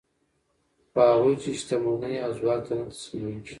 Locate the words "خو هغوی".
0.93-1.35